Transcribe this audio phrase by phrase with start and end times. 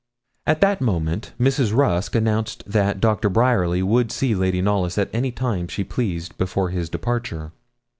[0.47, 1.77] At that moment Mrs.
[1.77, 6.71] Rusk announced that Doctor Bryerly would see Lady Knollys at any time she pleased before
[6.71, 7.51] his departure.